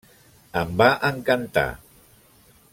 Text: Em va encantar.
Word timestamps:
Em 0.61 0.71
va 0.79 0.87
encantar. 1.11 1.67